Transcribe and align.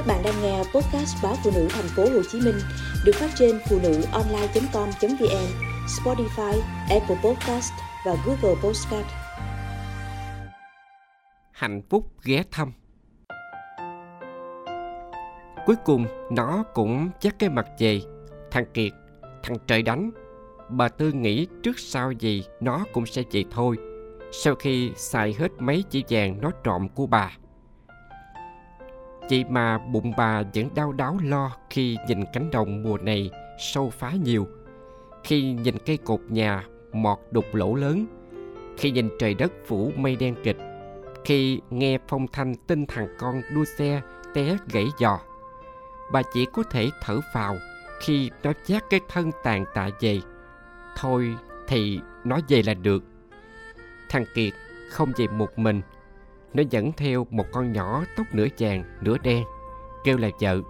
Các 0.00 0.06
bạn 0.06 0.22
đang 0.24 0.42
nghe 0.42 0.58
podcast 0.58 1.22
báo 1.22 1.34
phụ 1.44 1.50
nữ 1.54 1.68
thành 1.70 1.88
phố 1.96 2.02
Hồ 2.02 2.22
Chí 2.32 2.40
Minh 2.40 2.54
được 3.04 3.12
phát 3.14 3.30
trên 3.38 3.58
phụ 3.68 3.78
nữ 3.82 4.02
online.com.vn, 4.12 5.46
Spotify, 5.86 6.60
Apple 6.90 7.16
Podcast 7.24 7.72
và 8.06 8.16
Google 8.26 8.60
Podcast. 8.62 9.06
Hạnh 11.52 11.82
phúc 11.90 12.06
ghé 12.24 12.42
thăm. 12.50 12.72
Cuối 15.66 15.76
cùng 15.84 16.06
nó 16.30 16.64
cũng 16.74 17.10
chắc 17.20 17.38
cái 17.38 17.50
mặt 17.50 17.66
về 17.78 18.00
Thằng 18.50 18.66
Kiệt, 18.74 18.92
thằng 19.42 19.56
trời 19.66 19.82
đánh 19.82 20.10
Bà 20.68 20.88
Tư 20.88 21.12
nghĩ 21.12 21.46
trước 21.62 21.78
sau 21.78 22.12
gì 22.12 22.44
nó 22.60 22.84
cũng 22.92 23.06
sẽ 23.06 23.22
vậy 23.32 23.44
thôi 23.50 23.76
Sau 24.32 24.54
khi 24.54 24.92
xài 24.96 25.34
hết 25.38 25.48
mấy 25.58 25.84
chỉ 25.90 26.04
vàng 26.08 26.40
nó 26.40 26.50
trộm 26.64 26.88
của 26.88 27.06
bà 27.06 27.30
Chị 29.30 29.44
mà 29.44 29.78
bụng 29.78 30.12
bà 30.16 30.42
vẫn 30.54 30.68
đau 30.74 30.92
đáo 30.92 31.18
lo 31.22 31.50
khi 31.70 31.96
nhìn 32.08 32.24
cánh 32.32 32.50
đồng 32.50 32.82
mùa 32.82 32.98
này 32.98 33.30
sâu 33.58 33.90
phá 33.90 34.12
nhiều. 34.24 34.48
Khi 35.24 35.52
nhìn 35.52 35.74
cây 35.86 35.96
cột 35.96 36.20
nhà 36.28 36.64
mọt 36.92 37.18
đục 37.30 37.44
lỗ 37.52 37.74
lớn, 37.74 38.06
Khi 38.78 38.90
nhìn 38.90 39.08
trời 39.18 39.34
đất 39.34 39.52
phủ 39.66 39.92
mây 39.96 40.16
đen 40.16 40.34
kịch, 40.44 40.56
Khi 41.24 41.60
nghe 41.70 41.98
phong 42.08 42.26
thanh 42.32 42.54
tin 42.54 42.86
thằng 42.86 43.08
con 43.18 43.42
đua 43.54 43.64
xe 43.64 44.00
té 44.34 44.56
gãy 44.72 44.86
giò, 44.98 45.20
Bà 46.12 46.22
chỉ 46.32 46.46
có 46.52 46.62
thể 46.62 46.90
thở 47.02 47.20
phào 47.34 47.56
khi 48.00 48.30
nó 48.42 48.52
chát 48.66 48.82
cái 48.90 49.00
thân 49.08 49.30
tàn 49.44 49.64
tạ 49.74 49.90
về 50.00 50.20
thôi 50.96 51.36
thì 51.68 52.00
nó 52.24 52.38
về 52.48 52.62
là 52.62 52.74
được. 52.74 53.04
Thằng 54.08 54.24
kiệt 54.34 54.52
không 54.90 55.12
về 55.16 55.26
một 55.26 55.58
mình 55.58 55.82
nó 56.54 56.62
dẫn 56.70 56.92
theo 56.92 57.26
một 57.30 57.46
con 57.52 57.72
nhỏ 57.72 58.04
tóc 58.16 58.26
nửa 58.32 58.46
vàng 58.58 58.84
nửa 59.00 59.18
đen, 59.18 59.44
kêu 60.04 60.18
là 60.18 60.28
vợ. 60.40 60.60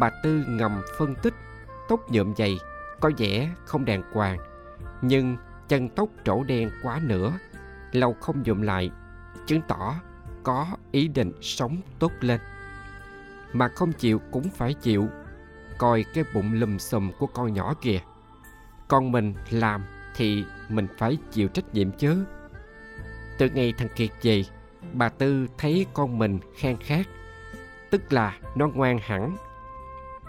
Bà 0.00 0.10
tư 0.22 0.44
ngầm 0.48 0.80
phân 0.98 1.14
tích, 1.14 1.34
tóc 1.88 2.10
nhuộm 2.10 2.34
dày, 2.36 2.58
có 3.00 3.10
vẻ 3.18 3.50
không 3.64 3.84
đàng 3.84 4.02
hoàng, 4.12 4.38
nhưng 5.02 5.36
chân 5.68 5.88
tóc 5.88 6.08
trổ 6.24 6.44
đen 6.44 6.70
quá 6.82 7.00
nữa, 7.02 7.32
lâu 7.92 8.16
không 8.20 8.42
nhuộm 8.42 8.62
lại, 8.62 8.90
chứng 9.46 9.60
tỏ 9.68 9.94
có 10.42 10.66
ý 10.90 11.08
định 11.08 11.32
sống 11.40 11.76
tốt 11.98 12.12
lên. 12.20 12.40
Mà 13.52 13.68
không 13.68 13.92
chịu 13.92 14.20
cũng 14.30 14.50
phải 14.50 14.74
chịu, 14.74 15.08
coi 15.78 16.04
cái 16.14 16.24
bụng 16.34 16.52
lùm 16.52 16.78
xùm 16.78 17.12
của 17.18 17.26
con 17.26 17.52
nhỏ 17.54 17.74
kìa. 17.80 17.98
Con 18.88 19.12
mình 19.12 19.34
làm 19.50 19.84
thì 20.16 20.44
mình 20.68 20.86
phải 20.98 21.18
chịu 21.30 21.48
trách 21.48 21.74
nhiệm 21.74 21.90
chứ. 21.90 22.24
Từ 23.38 23.48
ngày 23.48 23.74
thằng 23.78 23.88
kiệt 23.96 24.10
về 24.22 24.44
bà 24.92 25.08
tư 25.08 25.46
thấy 25.58 25.86
con 25.94 26.18
mình 26.18 26.38
khen 26.56 26.76
khát 26.76 27.06
tức 27.92 28.12
là 28.12 28.38
nó 28.54 28.68
ngoan 28.68 28.98
hẳn. 28.98 29.36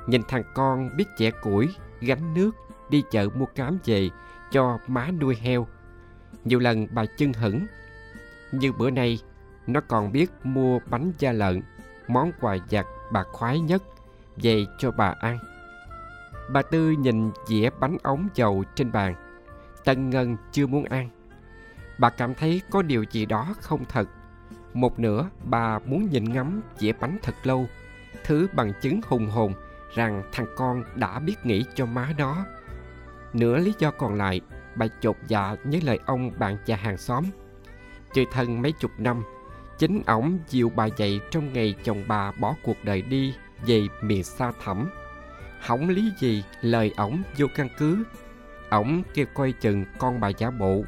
Nhìn 0.07 0.21
thằng 0.27 0.43
con 0.53 0.97
biết 0.97 1.05
chẻ 1.17 1.31
củi, 1.31 1.75
gánh 2.01 2.33
nước, 2.33 2.51
đi 2.89 3.03
chợ 3.11 3.29
mua 3.35 3.45
cám 3.45 3.77
về 3.85 4.09
cho 4.51 4.79
má 4.87 5.09
nuôi 5.21 5.35
heo. 5.41 5.67
Nhiều 6.43 6.59
lần 6.59 6.87
bà 6.91 7.05
chân 7.17 7.33
hững 7.33 7.65
như 8.51 8.71
bữa 8.71 8.89
nay 8.89 9.19
nó 9.67 9.81
còn 9.81 10.11
biết 10.11 10.31
mua 10.43 10.79
bánh 10.89 11.11
da 11.19 11.31
lợn, 11.31 11.61
món 12.07 12.31
quà 12.41 12.57
giặt 12.69 12.85
bà 13.11 13.23
khoái 13.23 13.59
nhất 13.59 13.83
về 14.35 14.65
cho 14.77 14.91
bà 14.91 15.15
ăn. 15.19 15.39
Bà 16.49 16.61
tư 16.61 16.91
nhìn 16.91 17.31
dĩa 17.47 17.69
bánh 17.79 17.97
ống 18.03 18.27
dầu 18.35 18.63
trên 18.75 18.91
bàn, 18.91 19.15
tân 19.85 20.09
ngân 20.09 20.37
chưa 20.51 20.67
muốn 20.67 20.83
ăn. 20.83 21.09
Bà 21.99 22.09
cảm 22.09 22.33
thấy 22.33 22.61
có 22.69 22.81
điều 22.81 23.05
gì 23.11 23.25
đó 23.25 23.55
không 23.61 23.85
thật 23.85 24.09
một 24.73 24.99
nửa 24.99 25.29
bà 25.43 25.79
muốn 25.79 26.09
nhìn 26.11 26.33
ngắm 26.33 26.61
dĩa 26.77 26.91
bánh 26.91 27.17
thật 27.23 27.35
lâu, 27.43 27.67
thứ 28.23 28.47
bằng 28.53 28.73
chứng 28.81 29.02
hùng 29.07 29.30
hồn 29.30 29.53
rằng 29.95 30.23
thằng 30.31 30.47
con 30.55 30.83
đã 30.95 31.19
biết 31.19 31.35
nghĩ 31.43 31.65
cho 31.75 31.85
má 31.85 32.09
nó. 32.17 32.45
Nửa 33.33 33.57
lý 33.57 33.73
do 33.80 33.91
còn 33.91 34.15
lại, 34.15 34.41
bà 34.75 34.85
chột 35.02 35.15
dạ 35.27 35.55
nhớ 35.64 35.80
lời 35.83 35.99
ông 36.05 36.31
bạn 36.39 36.58
già 36.65 36.75
hàng 36.75 36.98
xóm. 36.98 37.23
Chơi 38.14 38.25
thân 38.31 38.61
mấy 38.61 38.71
chục 38.71 38.92
năm, 38.98 39.23
chính 39.77 40.02
ổng 40.05 40.39
dìu 40.48 40.71
bà 40.75 40.86
dậy 40.86 41.19
trong 41.31 41.53
ngày 41.53 41.75
chồng 41.83 42.03
bà 42.08 42.31
bỏ 42.31 42.55
cuộc 42.64 42.77
đời 42.83 43.02
đi 43.02 43.36
về 43.65 43.87
miền 44.02 44.23
xa 44.23 44.52
thẳm 44.64 44.89
hỏng 45.64 45.89
lý 45.89 46.11
gì 46.19 46.43
lời 46.61 46.93
ổng 46.98 47.23
vô 47.37 47.48
căn 47.55 47.69
cứ, 47.77 48.03
ổng 48.69 49.03
kêu 49.14 49.25
coi 49.33 49.52
chừng 49.52 49.86
con 49.98 50.19
bà 50.19 50.30
giả 50.30 50.52
bộ. 50.52 50.83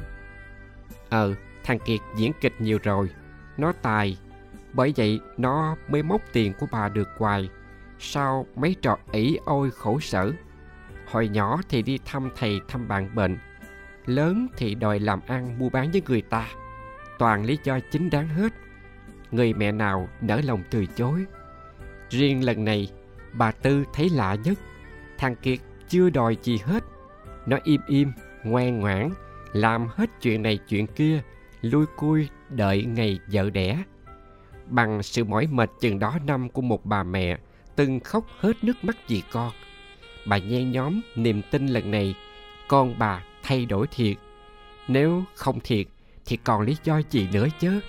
Ờ 1.10 1.34
thằng 1.64 1.78
kiệt 1.78 2.00
diễn 2.16 2.32
kịch 2.40 2.60
nhiều 2.60 2.78
rồi 2.82 3.10
nó 3.56 3.72
tài. 3.72 4.18
Bởi 4.72 4.92
vậy, 4.96 5.20
nó 5.36 5.76
mới 5.88 6.02
móc 6.02 6.20
tiền 6.32 6.52
của 6.58 6.66
bà 6.72 6.88
được 6.88 7.08
hoài. 7.18 7.50
Sau 7.98 8.46
mấy 8.56 8.76
trò 8.82 8.98
ỷ 9.12 9.38
ôi 9.44 9.70
khổ 9.70 10.00
sở, 10.00 10.32
hồi 11.06 11.28
nhỏ 11.28 11.60
thì 11.68 11.82
đi 11.82 11.98
thăm 12.04 12.30
thầy 12.36 12.60
thăm 12.68 12.88
bạn 12.88 13.14
bệnh. 13.14 13.38
Lớn 14.06 14.46
thì 14.56 14.74
đòi 14.74 15.00
làm 15.00 15.20
ăn 15.26 15.58
mua 15.58 15.68
bán 15.68 15.90
với 15.90 16.02
người 16.08 16.22
ta. 16.22 16.48
Toàn 17.18 17.44
lý 17.44 17.58
do 17.64 17.78
chính 17.90 18.10
đáng 18.10 18.28
hết. 18.28 18.52
Người 19.30 19.52
mẹ 19.54 19.72
nào 19.72 20.08
nỡ 20.20 20.40
lòng 20.44 20.62
từ 20.70 20.86
chối. 20.86 21.24
Riêng 22.10 22.44
lần 22.44 22.64
này, 22.64 22.92
bà 23.32 23.52
tư 23.52 23.84
thấy 23.92 24.10
lạ 24.10 24.34
nhất. 24.44 24.58
Thằng 25.18 25.36
kiệt 25.36 25.58
chưa 25.88 26.10
đòi 26.10 26.36
gì 26.42 26.58
hết. 26.64 26.84
Nó 27.46 27.58
im 27.64 27.80
im, 27.86 28.12
ngoan 28.44 28.80
ngoãn, 28.80 29.10
làm 29.52 29.88
hết 29.88 30.10
chuyện 30.20 30.42
này 30.42 30.58
chuyện 30.68 30.86
kia 30.86 31.22
lui 31.70 31.86
cui, 31.96 32.28
đợi 32.50 32.84
ngày 32.84 33.18
vợ 33.32 33.50
đẻ. 33.50 33.82
Bằng 34.66 35.02
sự 35.02 35.24
mỏi 35.24 35.46
mệt 35.46 35.70
chừng 35.80 35.98
đó 35.98 36.18
năm 36.26 36.48
của 36.48 36.62
một 36.62 36.84
bà 36.84 37.02
mẹ 37.02 37.38
từng 37.76 38.00
khóc 38.00 38.24
hết 38.38 38.64
nước 38.64 38.84
mắt 38.84 38.96
vì 39.08 39.22
con. 39.30 39.52
Bà 40.26 40.38
nhen 40.38 40.72
nhóm 40.72 41.00
niềm 41.16 41.42
tin 41.50 41.66
lần 41.66 41.90
này, 41.90 42.14
con 42.68 42.98
bà 42.98 43.22
thay 43.42 43.66
đổi 43.66 43.86
thiệt. 43.86 44.16
Nếu 44.88 45.24
không 45.34 45.60
thiệt 45.60 45.86
thì 46.26 46.36
còn 46.36 46.62
lý 46.62 46.76
do 46.84 47.00
gì 47.10 47.28
nữa 47.32 47.46
chứ? 47.60 47.80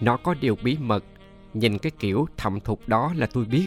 Nó 0.00 0.16
có 0.16 0.34
điều 0.34 0.56
bí 0.62 0.76
mật, 0.80 1.04
nhìn 1.54 1.78
cái 1.78 1.92
kiểu 1.98 2.26
thầm 2.36 2.60
thục 2.60 2.88
đó 2.88 3.12
là 3.16 3.26
tôi 3.26 3.44
biết. 3.44 3.66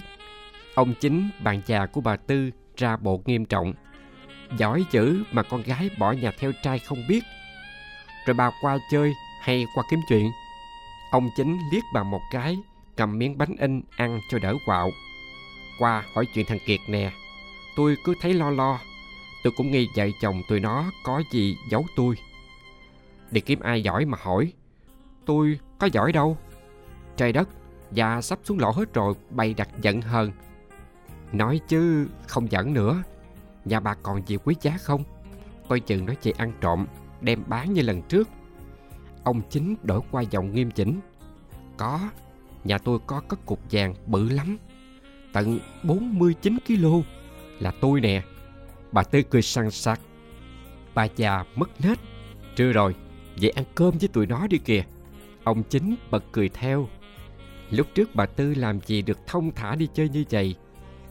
Ông 0.75 0.93
chính, 0.99 1.29
bạn 1.43 1.61
già 1.66 1.85
của 1.85 2.01
bà 2.01 2.16
tư, 2.16 2.51
ra 2.77 2.97
bộ 2.97 3.21
nghiêm 3.25 3.45
trọng. 3.45 3.73
Giỏi 4.57 4.85
dữ 4.91 5.23
mà 5.31 5.43
con 5.43 5.63
gái 5.63 5.89
bỏ 5.99 6.11
nhà 6.11 6.31
theo 6.39 6.51
trai 6.63 6.79
không 6.79 7.03
biết 7.07 7.23
rồi 8.27 8.33
bà 8.33 8.51
qua 8.61 8.77
chơi 8.89 9.15
hay 9.41 9.65
qua 9.73 9.83
kiếm 9.89 9.99
chuyện. 10.07 10.31
Ông 11.11 11.29
chính 11.35 11.59
liếc 11.71 11.83
bà 11.93 12.03
một 12.03 12.21
cái, 12.31 12.57
cầm 12.95 13.17
miếng 13.17 13.38
bánh 13.38 13.55
in 13.59 13.81
ăn 13.97 14.19
cho 14.29 14.39
đỡ 14.39 14.53
quạo. 14.65 14.91
Qua 15.79 16.03
hỏi 16.13 16.25
chuyện 16.33 16.45
thằng 16.45 16.59
kiệt 16.66 16.79
nè, 16.87 17.11
tôi 17.75 17.97
cứ 18.03 18.13
thấy 18.21 18.33
lo 18.33 18.49
lo, 18.49 18.79
tôi 19.43 19.53
cũng 19.57 19.71
nghi 19.71 19.89
vợ 19.95 20.07
chồng 20.21 20.41
tụi 20.49 20.59
nó 20.59 20.91
có 21.03 21.23
gì 21.31 21.57
giấu 21.69 21.85
tôi. 21.95 22.16
Đi 23.31 23.41
kiếm 23.41 23.59
ai 23.59 23.83
giỏi 23.83 24.05
mà 24.05 24.17
hỏi, 24.21 24.53
tôi 25.25 25.59
có 25.79 25.89
giỏi 25.93 26.11
đâu. 26.11 26.37
Trời 27.17 27.31
đất, 27.31 27.49
già 27.91 28.21
sắp 28.21 28.39
xuống 28.43 28.59
lỗ 28.59 28.71
hết 28.71 28.93
rồi, 28.93 29.13
bày 29.29 29.53
đặt 29.53 29.69
giận 29.81 30.01
hờn. 30.01 30.31
Nói 31.31 31.59
chứ 31.67 32.07
không 32.27 32.51
giận 32.51 32.73
nữa, 32.73 33.03
nhà 33.66 33.79
bà 33.79 33.93
còn 33.93 34.27
gì 34.27 34.37
quý 34.43 34.55
giá 34.61 34.77
không? 34.81 35.03
Coi 35.69 35.79
chừng 35.79 36.05
nó 36.05 36.13
chị 36.13 36.33
ăn 36.37 36.53
trộm 36.61 36.85
đem 37.22 37.44
bán 37.47 37.73
như 37.73 37.81
lần 37.81 38.01
trước. 38.01 38.29
Ông 39.23 39.41
chính 39.50 39.75
đổi 39.83 40.01
qua 40.11 40.22
giọng 40.22 40.53
nghiêm 40.53 40.72
chỉnh. 40.72 41.00
Có, 41.78 42.09
nhà 42.63 42.78
tôi 42.78 43.00
có 43.07 43.22
cất 43.28 43.45
cục 43.45 43.59
vàng 43.72 43.95
bự 44.05 44.29
lắm. 44.29 44.57
Tận 45.33 45.59
49 45.83 46.57
kg 46.67 46.85
là 47.59 47.72
tôi 47.81 48.01
nè. 48.01 48.23
Bà 48.91 49.03
tư 49.03 49.22
cười 49.29 49.41
săn 49.41 49.72
sặc. 49.72 50.00
Bà 50.94 51.07
già 51.16 51.44
mất 51.55 51.81
nết. 51.81 51.97
Trưa 52.55 52.72
rồi 52.72 52.95
vậy 53.41 53.49
ăn 53.49 53.66
cơm 53.75 53.97
với 53.97 54.07
tụi 54.07 54.25
nó 54.25 54.47
đi 54.47 54.57
kìa. 54.57 54.84
Ông 55.44 55.63
chính 55.63 55.95
bật 56.11 56.23
cười 56.31 56.49
theo. 56.49 56.88
Lúc 57.69 57.88
trước 57.95 58.16
bà 58.16 58.25
tư 58.25 58.53
làm 58.53 58.81
gì 58.81 59.01
được 59.01 59.28
thông 59.28 59.51
thả 59.51 59.75
đi 59.75 59.87
chơi 59.93 60.09
như 60.09 60.23
vậy? 60.29 60.55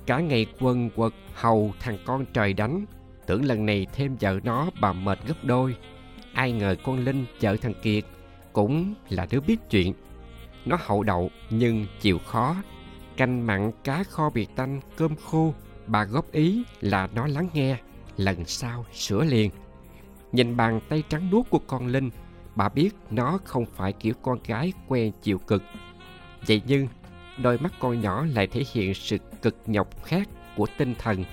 Cả 0.06 0.20
ngày 0.20 0.46
quần 0.60 0.90
quật, 0.90 1.12
hầu 1.34 1.72
thằng 1.80 1.98
con 2.06 2.24
trời 2.32 2.52
đánh. 2.52 2.84
Tưởng 3.26 3.44
lần 3.44 3.66
này 3.66 3.86
thêm 3.92 4.16
vợ 4.20 4.38
nó, 4.44 4.70
bà 4.80 4.92
mệt 4.92 5.18
gấp 5.26 5.44
đôi 5.44 5.76
ai 6.36 6.52
ngờ 6.52 6.76
con 6.84 7.04
linh 7.04 7.24
chợ 7.40 7.56
thằng 7.56 7.74
kiệt 7.82 8.04
cũng 8.52 8.94
là 9.08 9.26
đứa 9.30 9.40
biết 9.40 9.56
chuyện. 9.70 9.92
Nó 10.64 10.76
hậu 10.80 11.02
đậu 11.02 11.30
nhưng 11.50 11.86
chịu 12.00 12.18
khó, 12.18 12.56
canh 13.16 13.46
mặn 13.46 13.70
cá 13.84 14.04
kho 14.04 14.30
biệt 14.30 14.48
tanh, 14.56 14.80
cơm 14.96 15.16
khô. 15.16 15.54
Bà 15.86 16.04
góp 16.04 16.32
ý 16.32 16.62
là 16.80 17.08
nó 17.14 17.26
lắng 17.26 17.48
nghe, 17.52 17.76
lần 18.16 18.44
sau 18.44 18.84
sửa 18.92 19.24
liền. 19.24 19.50
Nhìn 20.32 20.56
bàn 20.56 20.80
tay 20.88 21.02
trắng 21.08 21.30
nuốt 21.30 21.50
của 21.50 21.58
con 21.66 21.86
linh, 21.86 22.10
bà 22.54 22.68
biết 22.68 22.90
nó 23.10 23.38
không 23.44 23.66
phải 23.66 23.92
kiểu 23.92 24.14
con 24.22 24.38
gái 24.46 24.72
quen 24.88 25.12
chịu 25.22 25.38
cực. 25.38 25.62
Vậy 26.46 26.62
nhưng, 26.66 26.88
đôi 27.42 27.58
mắt 27.58 27.72
con 27.80 28.00
nhỏ 28.00 28.26
lại 28.34 28.46
thể 28.46 28.62
hiện 28.72 28.94
sự 28.94 29.18
cực 29.42 29.56
nhọc 29.66 30.04
khác 30.04 30.28
của 30.56 30.66
tinh 30.78 30.94
thần. 30.98 31.24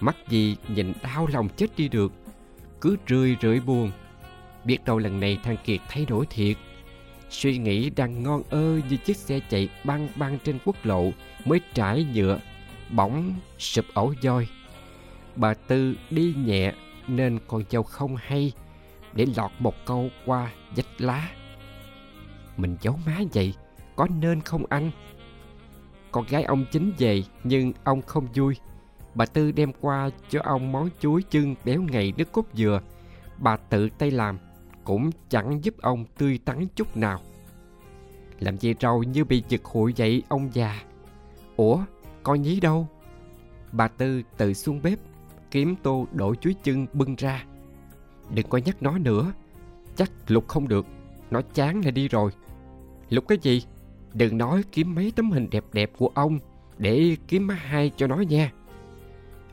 Mắt 0.00 0.16
gì 0.28 0.56
nhìn 0.68 0.92
đau 1.02 1.28
lòng 1.32 1.48
chết 1.56 1.66
đi 1.76 1.88
được 1.88 2.12
cứ 2.80 2.96
rười 3.08 3.36
rượi 3.42 3.60
buồn 3.60 3.90
biết 4.64 4.84
đâu 4.84 4.98
lần 4.98 5.20
này 5.20 5.38
thằng 5.42 5.56
kiệt 5.64 5.80
thay 5.88 6.04
đổi 6.04 6.26
thiệt 6.26 6.56
Suy 7.30 7.58
nghĩ 7.58 7.90
đang 7.90 8.22
ngon 8.22 8.42
ơ 8.50 8.80
như 8.88 8.96
chiếc 8.96 9.16
xe 9.16 9.40
chạy 9.50 9.68
băng 9.84 10.08
băng 10.16 10.38
trên 10.44 10.58
quốc 10.64 10.76
lộ 10.86 11.10
mới 11.44 11.60
trải 11.74 12.06
nhựa, 12.14 12.38
bỗng 12.90 13.34
sụp 13.58 13.84
ổ 13.94 14.14
voi. 14.22 14.48
Bà 15.36 15.54
Tư 15.54 15.94
đi 16.10 16.34
nhẹ 16.38 16.72
nên 17.06 17.38
con 17.46 17.62
dâu 17.70 17.82
không 17.82 18.16
hay 18.16 18.52
để 19.12 19.26
lọt 19.36 19.50
một 19.58 19.74
câu 19.86 20.08
qua 20.26 20.52
vách 20.76 21.00
lá. 21.00 21.28
Mình 22.56 22.76
giấu 22.80 22.98
má 23.06 23.18
vậy, 23.34 23.54
có 23.96 24.06
nên 24.20 24.40
không 24.40 24.64
anh? 24.68 24.90
Con 26.12 26.24
gái 26.28 26.42
ông 26.42 26.64
chính 26.72 26.92
về 26.98 27.22
nhưng 27.44 27.72
ông 27.84 28.02
không 28.02 28.26
vui. 28.34 28.56
Bà 29.18 29.26
Tư 29.26 29.52
đem 29.52 29.72
qua 29.80 30.10
cho 30.28 30.40
ông 30.44 30.72
món 30.72 30.88
chuối 31.00 31.22
chưng 31.22 31.54
béo 31.64 31.82
ngậy 31.82 32.12
nước 32.16 32.32
cốt 32.32 32.44
dừa. 32.54 32.80
Bà 33.38 33.56
tự 33.56 33.88
tay 33.98 34.10
làm, 34.10 34.38
cũng 34.84 35.10
chẳng 35.28 35.64
giúp 35.64 35.74
ông 35.80 36.04
tươi 36.18 36.38
tắn 36.44 36.66
chút 36.74 36.96
nào. 36.96 37.20
Làm 38.40 38.56
gì 38.58 38.74
rầu 38.80 39.02
như 39.02 39.24
bị 39.24 39.42
giật 39.48 39.64
hụi 39.64 39.94
vậy 39.96 40.22
ông 40.28 40.50
già. 40.52 40.82
Ủa, 41.56 41.78
con 42.22 42.42
nhí 42.42 42.60
đâu? 42.60 42.88
Bà 43.72 43.88
Tư 43.88 44.22
tự 44.36 44.54
xuống 44.54 44.82
bếp, 44.82 44.98
kiếm 45.50 45.76
tô 45.82 46.06
đổ 46.12 46.34
chuối 46.34 46.54
chưng 46.62 46.86
bưng 46.92 47.14
ra. 47.16 47.44
Đừng 48.34 48.48
có 48.48 48.58
nhắc 48.58 48.82
nó 48.82 48.98
nữa, 48.98 49.32
chắc 49.96 50.10
Lục 50.26 50.48
không 50.48 50.68
được, 50.68 50.86
nó 51.30 51.42
chán 51.54 51.80
là 51.84 51.90
đi 51.90 52.08
rồi. 52.08 52.30
Lục 53.10 53.24
cái 53.28 53.38
gì? 53.42 53.62
Đừng 54.14 54.38
nói 54.38 54.62
kiếm 54.72 54.94
mấy 54.94 55.12
tấm 55.16 55.30
hình 55.30 55.48
đẹp 55.50 55.64
đẹp 55.72 55.90
của 55.98 56.10
ông 56.14 56.38
để 56.78 57.16
kiếm 57.28 57.46
má 57.46 57.54
hai 57.54 57.90
cho 57.96 58.06
nó 58.06 58.16
nha. 58.16 58.52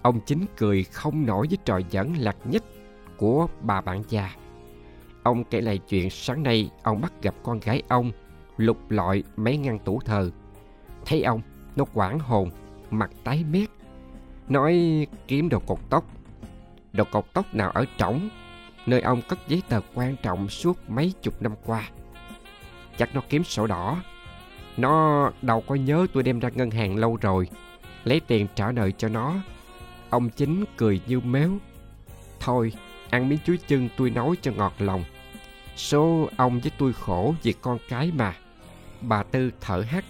Ông 0.05 0.19
chính 0.25 0.45
cười 0.57 0.83
không 0.83 1.25
nổi 1.25 1.47
với 1.49 1.57
trò 1.65 1.79
giỡn 1.91 2.13
lạc 2.13 2.37
nhất 2.45 2.63
của 3.17 3.47
bà 3.61 3.81
bạn 3.81 4.03
già. 4.09 4.35
Ông 5.23 5.43
kể 5.43 5.61
lại 5.61 5.77
chuyện 5.77 6.09
sáng 6.09 6.43
nay 6.43 6.69
ông 6.83 7.01
bắt 7.01 7.13
gặp 7.21 7.35
con 7.43 7.59
gái 7.59 7.83
ông 7.87 8.11
lục 8.57 8.91
lọi 8.91 9.23
mấy 9.35 9.57
ngăn 9.57 9.79
tủ 9.79 9.99
thờ. 9.99 10.31
Thấy 11.05 11.23
ông, 11.23 11.41
nó 11.75 11.85
quảng 11.93 12.19
hồn, 12.19 12.49
mặt 12.91 13.11
tái 13.23 13.43
mét. 13.51 13.69
Nói 14.47 15.07
kiếm 15.27 15.49
đồ 15.49 15.59
cột 15.59 15.79
tóc. 15.89 16.05
Đồ 16.93 17.03
cột 17.11 17.25
tóc 17.33 17.45
nào 17.53 17.71
ở 17.71 17.85
trỏng, 17.97 18.29
nơi 18.85 19.01
ông 19.01 19.21
cất 19.29 19.39
giấy 19.47 19.63
tờ 19.69 19.81
quan 19.93 20.15
trọng 20.23 20.49
suốt 20.49 20.89
mấy 20.89 21.13
chục 21.21 21.41
năm 21.41 21.53
qua. 21.65 21.89
Chắc 22.97 23.15
nó 23.15 23.21
kiếm 23.29 23.43
sổ 23.43 23.67
đỏ. 23.67 24.03
Nó 24.77 25.31
đâu 25.41 25.63
có 25.67 25.75
nhớ 25.75 26.07
tôi 26.13 26.23
đem 26.23 26.39
ra 26.39 26.49
ngân 26.49 26.71
hàng 26.71 26.95
lâu 26.95 27.17
rồi. 27.21 27.49
Lấy 28.03 28.19
tiền 28.19 28.47
trả 28.55 28.71
nợ 28.71 28.91
cho 28.91 29.09
nó. 29.09 29.35
Ông 30.15 30.29
chính 30.29 30.65
cười 30.77 31.01
như 31.07 31.19
méo. 31.19 31.51
Thôi, 32.39 32.73
ăn 33.09 33.29
miếng 33.29 33.39
chuối 33.45 33.57
chân 33.67 33.89
tôi 33.97 34.09
nấu 34.09 34.35
cho 34.41 34.51
ngọt 34.51 34.73
lòng. 34.79 35.03
Số 35.75 36.29
ông 36.37 36.59
với 36.59 36.71
tôi 36.77 36.93
khổ 36.93 37.35
vì 37.43 37.53
con 37.61 37.77
cái 37.89 38.11
mà. 38.11 38.35
Bà 39.01 39.23
Tư 39.23 39.51
thở 39.61 39.83
hắt. 39.87 40.05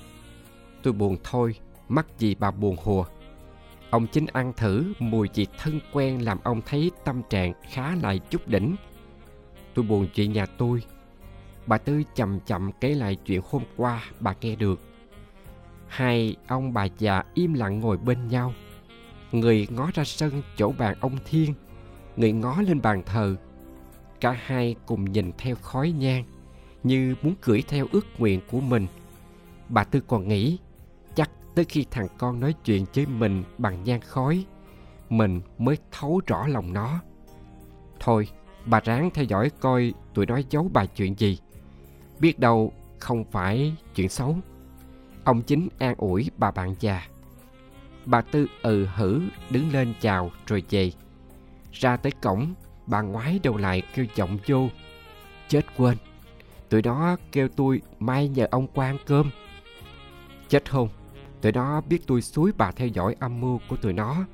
Tôi 0.84 0.94
buồn 0.94 1.18
thôi, 1.24 1.56
mắc 1.90 2.08
gì 2.18 2.36
bà 2.36 2.52
buồn 2.52 2.76
hùa. 2.84 3.06
Ông 3.90 4.08
chính 4.08 4.26
ăn 4.34 4.54
thử 4.58 4.94
mùi 5.00 5.30
vị 5.34 5.48
thân 5.58 5.80
quen 5.94 6.26
làm 6.26 6.38
ông 6.44 6.62
thấy 6.66 6.92
tâm 7.06 7.22
trạng 7.30 7.54
khá 7.72 7.96
lại 7.96 8.20
chút 8.30 8.48
đỉnh. 8.48 8.76
Tôi 9.74 9.86
buồn 9.86 10.08
chuyện 10.14 10.34
nhà 10.34 10.46
tôi. 10.46 10.84
Bà 11.66 11.78
Tư 11.78 12.04
chậm 12.16 12.40
chậm 12.40 12.72
kể 12.82 12.90
lại 12.90 13.16
chuyện 13.26 13.42
hôm 13.50 13.64
qua 13.78 14.04
bà 14.20 14.34
nghe 14.42 14.56
được. 14.56 14.80
Hai 15.88 16.36
ông 16.48 16.74
bà 16.74 16.86
già 16.98 17.24
im 17.34 17.54
lặng 17.54 17.80
ngồi 17.80 17.98
bên 17.98 18.28
nhau. 18.28 18.54
Người 19.32 19.68
ngó 19.70 19.90
ra 19.94 20.04
sân 20.04 20.42
chỗ 20.58 20.74
bàn 20.78 20.98
ông 21.00 21.18
Thiên, 21.26 21.54
người 22.16 22.32
ngó 22.32 22.62
lên 22.62 22.82
bàn 22.82 23.04
thờ. 23.06 23.36
Cả 24.20 24.32
hai 24.46 24.76
cùng 24.86 25.12
nhìn 25.12 25.32
theo 25.38 25.56
khói 25.56 25.92
nhang 25.92 26.24
như 26.84 27.16
muốn 27.22 27.36
cưỡi 27.42 27.62
theo 27.68 27.88
ước 27.92 28.06
nguyện 28.18 28.42
của 28.52 28.60
mình. 28.60 28.88
Bà 29.70 29.84
Tư 29.84 30.02
còn 30.08 30.28
nghĩ, 30.28 30.60
chắc 31.16 31.30
tới 31.56 31.66
khi 31.66 31.86
thằng 31.92 32.08
con 32.18 32.40
nói 32.40 32.54
chuyện 32.66 32.86
với 32.94 33.06
mình 33.06 33.44
bằng 33.58 33.84
nhang 33.84 34.02
khói, 34.02 34.46
mình 35.10 35.42
mới 35.58 35.78
thấu 35.92 36.22
rõ 36.28 36.48
lòng 36.48 36.74
nó. 36.74 37.00
Thôi, 38.00 38.28
bà 38.66 38.80
ráng 38.80 39.10
theo 39.14 39.26
dõi 39.26 39.50
coi 39.60 39.94
tụi 40.14 40.26
nó 40.26 40.40
giấu 40.50 40.70
bà 40.74 40.86
chuyện 40.86 41.20
gì. 41.20 41.40
Biết 42.20 42.40
đâu 42.40 42.74
không 43.00 43.24
phải 43.32 43.76
chuyện 43.96 44.10
xấu. 44.10 44.38
Ông 45.24 45.42
chính 45.42 45.68
an 45.80 45.96
ủi 45.98 46.32
bà 46.38 46.52
bạn 46.52 46.76
già. 46.80 47.08
Bà 48.06 48.22
Tư 48.22 48.48
ừ 48.62 48.88
hử 48.96 49.22
đứng 49.50 49.74
lên 49.74 49.94
chào 50.02 50.32
rồi 50.48 50.64
về. 50.70 50.92
Ra 51.72 51.98
tới 51.98 52.12
cổng, 52.22 52.54
bà 52.88 53.02
ngoái 53.02 53.40
đầu 53.44 53.58
lại 53.58 53.82
kêu 53.96 54.06
giọng 54.16 54.38
vô. 54.48 54.70
Chết 55.48 55.66
quên, 55.78 55.98
Tụi 56.70 56.82
nó 56.82 57.18
kêu 57.32 57.48
tôi 57.56 57.82
mai 58.00 58.28
nhờ 58.28 58.48
ông 58.52 58.68
qua 58.68 58.86
ăn 58.86 58.98
cơm 59.06 59.30
Chết 60.50 60.72
không 60.72 60.90
Tụi 61.42 61.52
nó 61.52 61.82
biết 61.82 62.08
tôi 62.08 62.22
suối 62.22 62.52
bà 62.58 62.72
theo 62.72 62.88
dõi 62.88 63.16
âm 63.20 63.42
mưu 63.42 63.60
của 63.70 63.76
tụi 63.76 63.94
nó 63.94 64.26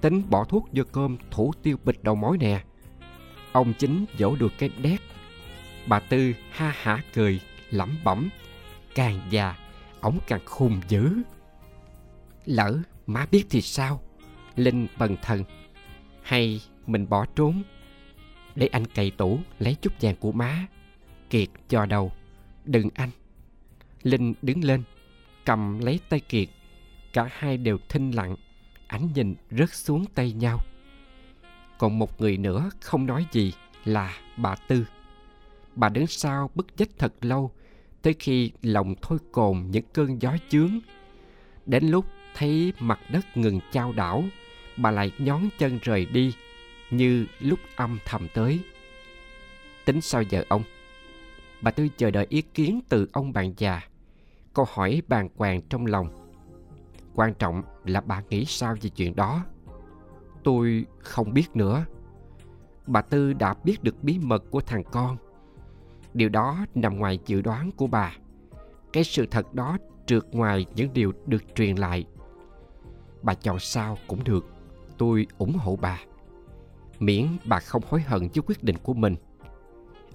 Tính 0.00 0.22
bỏ 0.30 0.44
thuốc 0.44 0.68
vô 0.72 0.84
cơm 0.92 1.16
thủ 1.30 1.52
tiêu 1.62 1.76
bịch 1.84 2.04
đầu 2.04 2.14
mối 2.14 2.38
nè 2.38 2.62
Ông 3.52 3.72
chính 3.78 4.04
dỗ 4.18 4.36
được 4.36 4.52
cái 4.58 4.70
đét 4.82 5.00
Bà 5.86 6.00
Tư 6.00 6.32
ha 6.50 6.74
hả 6.82 7.02
cười 7.14 7.40
lẩm 7.70 7.98
bẩm 8.04 8.28
Càng 8.94 9.20
già 9.30 9.54
Ổng 10.00 10.18
càng 10.26 10.40
khùng 10.44 10.80
dữ 10.88 11.22
Lỡ 12.46 12.78
má 13.06 13.26
biết 13.30 13.44
thì 13.50 13.60
sao? 13.60 14.02
Linh 14.56 14.86
bần 14.98 15.16
thần. 15.22 15.44
Hay 16.22 16.60
mình 16.86 17.08
bỏ 17.08 17.26
trốn? 17.26 17.62
Để 18.54 18.66
anh 18.66 18.86
cày 18.86 19.10
tủ, 19.10 19.38
lấy 19.58 19.76
chút 19.82 19.92
vàng 20.00 20.16
của 20.16 20.32
má. 20.32 20.66
Kiệt 21.30 21.48
cho 21.68 21.86
đầu. 21.86 22.12
Đừng 22.64 22.88
anh. 22.94 23.10
Linh 24.02 24.34
đứng 24.42 24.64
lên, 24.64 24.82
Cầm 25.44 25.78
lấy 25.78 26.00
tay 26.08 26.20
Kiệt. 26.20 26.48
Cả 27.12 27.28
hai 27.32 27.56
đều 27.56 27.78
thinh 27.88 28.10
lặng. 28.10 28.36
Ánh 28.86 29.08
nhìn 29.14 29.34
rớt 29.50 29.74
xuống 29.74 30.04
tay 30.14 30.32
nhau. 30.32 30.58
Còn 31.78 31.98
một 31.98 32.20
người 32.20 32.36
nữa 32.36 32.70
không 32.80 33.06
nói 33.06 33.26
gì 33.32 33.52
Là 33.84 34.16
bà 34.36 34.54
Tư. 34.68 34.86
Bà 35.74 35.88
đứng 35.88 36.06
sau 36.06 36.50
bức 36.54 36.66
vách 36.78 36.90
thật 36.98 37.12
lâu, 37.20 37.50
Tới 38.02 38.14
khi 38.18 38.50
lòng 38.62 38.94
thôi 39.02 39.18
cồn 39.32 39.66
những 39.70 39.84
cơn 39.92 40.22
gió 40.22 40.36
chướng. 40.48 40.78
Đến 41.66 41.84
lúc 41.88 42.06
thấy 42.36 42.72
mặt 42.80 43.00
đất 43.10 43.36
ngừng 43.36 43.60
trao 43.72 43.92
đảo, 43.92 44.24
Bà 44.76 44.90
lại 44.90 45.12
nhón 45.18 45.42
chân 45.58 45.78
rời 45.82 46.06
đi, 46.06 46.34
Như 46.90 47.26
lúc 47.40 47.58
âm 47.76 47.98
thầm 48.04 48.28
tới 48.34 48.60
Tính 49.84 50.00
sao 50.00 50.22
giờ 50.22 50.44
ông 50.48 50.62
bà 51.62 51.70
Tư 51.70 51.88
chờ 51.96 52.10
đợi 52.10 52.26
ý 52.28 52.42
kiến 52.42 52.80
từ 52.88 53.08
ông 53.12 53.32
bạn 53.32 53.54
già. 53.56 53.80
Câu 54.54 54.66
hỏi 54.68 55.02
bàn 55.08 55.28
hoàng 55.36 55.62
trong 55.68 55.86
lòng. 55.86 56.08
Quan 57.14 57.34
trọng 57.34 57.62
là 57.84 58.00
bà 58.00 58.22
nghĩ 58.30 58.44
sao 58.44 58.76
về 58.82 58.90
chuyện 58.90 59.16
đó. 59.16 59.44
Tôi 60.44 60.84
không 60.98 61.34
biết 61.34 61.56
nữa. 61.56 61.84
Bà 62.86 63.02
Tư 63.02 63.32
đã 63.32 63.54
biết 63.64 63.82
được 63.82 64.02
bí 64.02 64.18
mật 64.18 64.44
của 64.50 64.60
thằng 64.60 64.84
con. 64.84 65.16
Điều 66.14 66.28
đó 66.28 66.66
nằm 66.74 66.98
ngoài 66.98 67.18
dự 67.26 67.40
đoán 67.40 67.70
của 67.72 67.86
bà. 67.86 68.16
Cái 68.92 69.04
sự 69.04 69.26
thật 69.26 69.54
đó 69.54 69.78
trượt 70.06 70.24
ngoài 70.32 70.66
những 70.74 70.92
điều 70.92 71.12
được 71.26 71.54
truyền 71.54 71.76
lại. 71.76 72.04
Bà 73.26 73.34
chọn 73.34 73.58
sao 73.58 73.98
cũng 74.06 74.24
được. 74.24 74.46
Tôi 74.98 75.26
ủng 75.38 75.52
hộ 75.52 75.76
bà. 75.76 76.00
Miễn 76.98 77.26
bà 77.44 77.60
không 77.60 77.82
hối 77.88 78.00
hận 78.00 78.20
với 78.20 78.42
quyết 78.46 78.64
định 78.64 78.76
của 78.82 78.94
mình. 78.94 79.16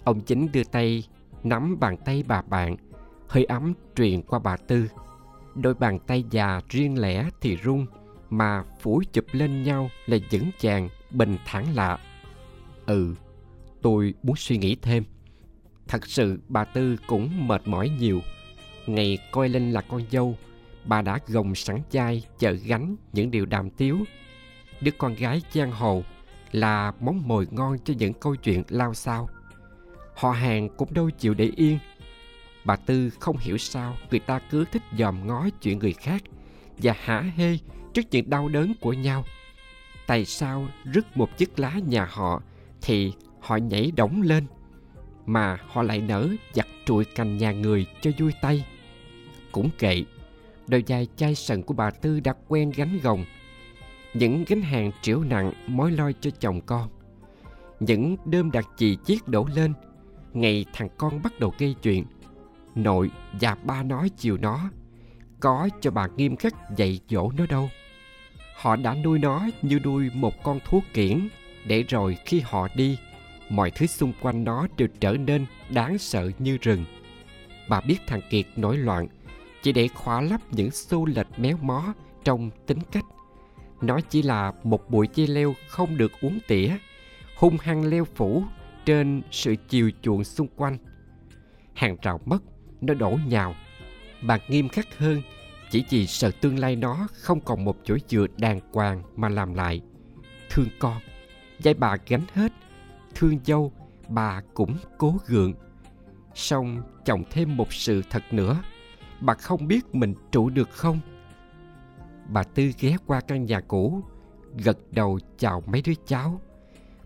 Ông 0.03 0.21
chính 0.21 0.51
đưa 0.51 0.63
tay 0.63 1.03
nắm 1.43 1.79
bàn 1.79 1.97
tay 2.05 2.23
bà 2.27 2.41
bạn, 2.41 2.75
hơi 3.27 3.45
ấm 3.45 3.73
truyền 3.95 4.21
qua 4.21 4.39
bà 4.39 4.57
Tư. 4.57 4.89
Đôi 5.55 5.73
bàn 5.73 5.99
tay 5.99 6.23
già 6.31 6.61
riêng 6.69 7.01
lẻ 7.01 7.29
thì 7.41 7.57
rung, 7.63 7.85
mà 8.29 8.63
phủi 8.79 9.05
chụp 9.05 9.25
lên 9.31 9.63
nhau 9.63 9.89
là 10.05 10.17
vững 10.31 10.51
chàng, 10.59 10.89
bình 11.11 11.37
thản 11.45 11.75
lạ. 11.75 11.99
Ừ, 12.85 13.15
tôi 13.81 14.13
muốn 14.23 14.35
suy 14.35 14.57
nghĩ 14.57 14.75
thêm. 14.81 15.03
Thật 15.87 16.07
sự 16.07 16.39
bà 16.47 16.63
Tư 16.63 16.95
cũng 17.07 17.47
mệt 17.47 17.61
mỏi 17.67 17.89
nhiều. 17.99 18.21
Ngày 18.87 19.17
coi 19.31 19.49
lên 19.49 19.71
là 19.71 19.81
con 19.81 20.01
dâu, 20.11 20.35
bà 20.85 21.01
đã 21.01 21.19
gồng 21.27 21.55
sẵn 21.55 21.81
chai 21.89 22.25
chở 22.39 22.51
gánh 22.51 22.95
những 23.13 23.31
điều 23.31 23.45
đàm 23.45 23.69
tiếu. 23.69 23.99
Đứa 24.81 24.91
con 24.91 25.15
gái 25.15 25.41
giang 25.51 25.71
hồ 25.71 26.03
là 26.51 26.93
món 26.99 27.27
mồi 27.27 27.47
ngon 27.51 27.77
cho 27.85 27.93
những 27.97 28.13
câu 28.13 28.35
chuyện 28.35 28.63
lao 28.69 28.93
sao 28.93 29.29
họ 30.15 30.31
hàng 30.31 30.69
cũng 30.77 30.93
đâu 30.93 31.09
chịu 31.09 31.33
để 31.33 31.51
yên. 31.55 31.79
Bà 32.65 32.75
tư 32.75 33.09
không 33.19 33.37
hiểu 33.37 33.57
sao 33.57 33.97
người 34.11 34.19
ta 34.19 34.39
cứ 34.49 34.65
thích 34.71 34.81
dòm 34.97 35.27
ngó 35.27 35.49
chuyện 35.61 35.79
người 35.79 35.93
khác 35.93 36.23
và 36.77 36.95
hả 36.99 37.21
hê 37.35 37.57
trước 37.93 38.01
những 38.11 38.29
đau 38.29 38.49
đớn 38.49 38.73
của 38.81 38.93
nhau. 38.93 39.23
Tại 40.07 40.25
sao 40.25 40.67
rứt 40.85 41.17
một 41.17 41.37
chiếc 41.37 41.59
lá 41.59 41.79
nhà 41.87 42.07
họ 42.11 42.41
thì 42.81 43.13
họ 43.39 43.55
nhảy 43.55 43.91
đổng 43.95 44.21
lên, 44.21 44.45
mà 45.25 45.57
họ 45.67 45.81
lại 45.81 46.01
nở 46.01 46.29
giặt 46.53 46.67
trụi 46.85 47.05
cành 47.05 47.37
nhà 47.37 47.51
người 47.51 47.85
cho 48.01 48.11
vui 48.19 48.33
tay? 48.41 48.65
Cũng 49.51 49.69
kệ 49.77 50.03
đôi 50.71 50.83
vai 50.87 51.07
chai 51.15 51.35
sần 51.35 51.61
của 51.61 51.73
bà 51.73 51.89
tư 51.89 52.19
đã 52.19 52.33
quen 52.47 52.71
gánh 52.75 52.99
gồng. 53.03 53.25
Những 54.13 54.43
gánh 54.47 54.61
hàng 54.61 54.91
triệu 55.01 55.23
nặng 55.23 55.53
mối 55.67 55.91
lo 55.91 56.11
cho 56.21 56.29
chồng 56.39 56.61
con. 56.61 56.89
Những 57.79 58.17
đơm 58.25 58.51
đặc 58.51 58.65
chì 58.77 58.95
chiếc 58.95 59.27
đổ 59.27 59.47
lên. 59.55 59.73
Ngày 60.33 60.65
thằng 60.73 60.89
con 60.97 61.21
bắt 61.23 61.39
đầu 61.39 61.53
gây 61.57 61.75
chuyện. 61.81 62.05
Nội 62.75 63.11
và 63.41 63.55
ba 63.55 63.83
nói 63.83 64.09
chiều 64.17 64.37
nó. 64.37 64.69
Có 65.39 65.69
cho 65.81 65.91
bà 65.91 66.07
nghiêm 66.07 66.35
khắc 66.35 66.53
dạy 66.77 66.99
dỗ 67.09 67.31
nó 67.37 67.45
đâu. 67.45 67.69
Họ 68.55 68.75
đã 68.75 68.95
nuôi 68.95 69.19
nó 69.19 69.47
như 69.61 69.79
nuôi 69.79 70.09
một 70.13 70.43
con 70.43 70.59
thú 70.65 70.81
kiển. 70.93 71.27
Để 71.65 71.83
rồi 71.83 72.17
khi 72.25 72.39
họ 72.39 72.67
đi, 72.75 72.97
mọi 73.49 73.71
thứ 73.71 73.85
xung 73.85 74.13
quanh 74.21 74.43
nó 74.43 74.67
đều 74.77 74.87
trở 74.99 75.13
nên 75.13 75.45
đáng 75.69 75.97
sợ 75.97 76.31
như 76.39 76.57
rừng. 76.61 76.85
Bà 77.69 77.81
biết 77.81 77.97
thằng 78.07 78.21
kiệt 78.29 78.45
nổi 78.55 78.77
loạn 78.77 79.07
chỉ 79.61 79.71
để 79.71 79.87
khóa 79.87 80.21
lấp 80.21 80.41
những 80.51 80.71
xô 80.71 81.05
lệch 81.05 81.39
méo 81.39 81.57
mó 81.61 81.93
trong 82.23 82.49
tính 82.67 82.79
cách. 82.91 83.05
Nó 83.81 83.99
chỉ 84.09 84.21
là 84.21 84.53
một 84.63 84.89
bụi 84.89 85.07
dây 85.15 85.27
leo 85.27 85.53
không 85.67 85.97
được 85.97 86.11
uống 86.21 86.39
tỉa, 86.47 86.77
hung 87.37 87.57
hăng 87.61 87.85
leo 87.85 88.05
phủ 88.05 88.43
trên 88.85 89.21
sự 89.31 89.55
chiều 89.69 89.91
chuộng 90.01 90.23
xung 90.23 90.47
quanh. 90.55 90.77
Hàng 91.73 91.97
rào 92.01 92.19
mất, 92.25 92.43
nó 92.81 92.93
đổ 92.93 93.17
nhào. 93.27 93.55
Bà 94.21 94.37
nghiêm 94.47 94.69
khắc 94.69 94.97
hơn, 94.97 95.21
chỉ 95.69 95.83
vì 95.89 96.07
sợ 96.07 96.31
tương 96.41 96.59
lai 96.59 96.75
nó 96.75 97.07
không 97.13 97.39
còn 97.41 97.65
một 97.65 97.77
chỗ 97.83 97.97
dựa 98.07 98.25
đàng 98.37 98.59
hoàng 98.73 99.03
mà 99.15 99.29
làm 99.29 99.53
lại. 99.53 99.81
Thương 100.49 100.67
con, 100.79 100.97
dạy 101.59 101.73
bà 101.73 101.97
gánh 102.07 102.25
hết. 102.33 102.51
Thương 103.15 103.39
dâu, 103.45 103.71
bà 104.07 104.41
cũng 104.53 104.77
cố 104.97 105.17
gượng. 105.27 105.53
Song 106.33 106.81
chồng 107.05 107.23
thêm 107.31 107.57
một 107.57 107.73
sự 107.73 108.01
thật 108.09 108.23
nữa 108.33 108.61
bà 109.21 109.33
không 109.33 109.67
biết 109.67 109.95
mình 109.95 110.13
trụ 110.31 110.49
được 110.49 110.69
không? 110.69 110.99
Bà 112.27 112.43
tư 112.43 112.71
ghé 112.79 112.97
qua 113.05 113.21
căn 113.21 113.45
nhà 113.45 113.59
cũ, 113.59 114.01
gật 114.63 114.77
đầu 114.91 115.19
chào 115.37 115.63
mấy 115.65 115.81
đứa 115.85 115.93
cháu. 116.05 116.41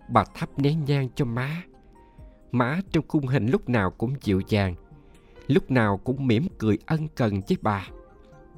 Bà 0.10 0.24
thắp 0.34 0.50
nén 0.60 0.86
nhang 0.86 1.10
cho 1.16 1.26
má. 1.26 1.64
Má 2.52 2.80
trong 2.92 3.08
khung 3.08 3.28
hình 3.28 3.48
lúc 3.48 3.70
nào 3.70 3.92
cũng 3.92 4.16
dịu 4.22 4.42
dàng, 4.48 4.76
lúc 5.48 5.72
nào 5.72 5.98
cũng 5.98 6.28
mỉm 6.28 6.48
cười 6.58 6.78
ân 6.86 7.08
cần 7.16 7.42
với 7.48 7.58
bà. 7.62 7.88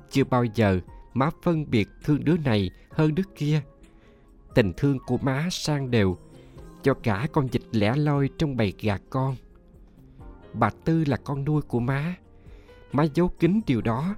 Chưa 0.09 0.23
bao 0.23 0.43
giờ 0.43 0.79
má 1.13 1.29
phân 1.43 1.69
biệt 1.69 1.89
thương 2.03 2.23
đứa 2.23 2.37
này 2.37 2.69
hơn 2.91 3.15
đứa 3.15 3.23
kia. 3.35 3.61
Tình 4.55 4.73
thương 4.77 4.97
của 5.07 5.17
má 5.17 5.47
sang 5.51 5.91
đều 5.91 6.17
cho 6.83 6.93
cả 6.93 7.27
con 7.33 7.47
vịt 7.47 7.61
lẻ 7.71 7.95
loi 7.95 8.29
trong 8.37 8.57
bầy 8.57 8.73
gà 8.81 8.97
con. 9.09 9.35
Bà 10.53 10.69
tư 10.69 11.03
là 11.07 11.17
con 11.17 11.45
nuôi 11.45 11.61
của 11.61 11.79
má 11.79 12.15
má 12.91 13.03
giấu 13.03 13.27
kín 13.27 13.61
điều 13.67 13.81
đó, 13.81 14.15